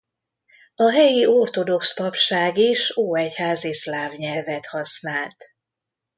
[0.75, 5.37] A helyi ortodox papság is ó-egyházi szláv nyelvet használt.